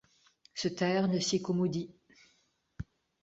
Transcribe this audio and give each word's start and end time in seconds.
Se 0.55 0.67
taire 0.67 1.07
ne 1.07 1.19
sied 1.19 1.43
qu'au 1.43 1.53
maudit;. 1.53 1.91